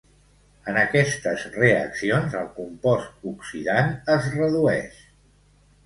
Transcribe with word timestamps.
En 0.71 0.79
aquestes 0.83 1.43
reaccions, 1.57 2.39
el 2.41 2.49
compost 2.57 3.31
oxidant 3.35 3.97
es 4.19 4.35
redueix. 4.41 5.03